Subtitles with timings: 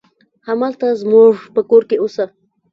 [0.47, 2.25] همالته زموږ په کور کې اوسه.